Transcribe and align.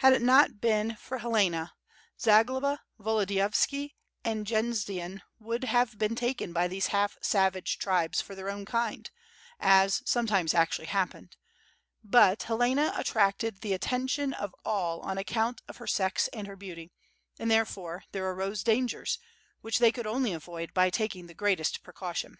Had 0.00 0.12
it 0.12 0.20
not 0.20 0.60
been 0.60 0.94
for 0.96 1.16
Helena, 1.20 1.72
Zagloba, 2.20 2.80
Volodiyovski 3.00 3.94
and 4.22 4.46
Jendzian, 4.46 5.22
would 5.38 5.64
have 5.64 5.96
been 5.98 6.14
taken 6.14 6.52
by 6.52 6.68
these 6.68 6.88
half 6.88 7.16
savage 7.22 7.78
tribes 7.78 8.20
for 8.20 8.34
their 8.34 8.50
own 8.50 8.66
kind, 8.66 9.08
as 9.58 10.02
sometimes 10.04 10.52
actually 10.52 10.88
happened, 10.88 11.38
but 12.02 12.42
Helena 12.42 12.92
attracted 12.94 13.62
the 13.62 13.72
attention 13.72 14.34
of 14.34 14.54
all 14.66 15.00
on 15.00 15.16
account 15.16 15.62
of 15.66 15.78
her 15.78 15.86
sex 15.86 16.28
and 16.34 16.46
her 16.46 16.56
beauty, 16.56 16.90
and 17.38 17.50
therefore, 17.50 18.04
there 18.12 18.30
arose 18.30 18.62
dangers, 18.62 19.18
which 19.62 19.78
they 19.78 19.90
could 19.90 20.06
only 20.06 20.34
avoid 20.34 20.74
by 20.74 20.90
taking 20.90 21.26
the 21.26 21.32
greatest 21.32 21.82
precaution. 21.82 22.36